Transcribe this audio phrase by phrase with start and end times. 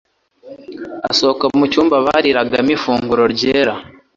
[1.09, 3.73] Asohoka mu cyumba bariragamo ifunguro ryera,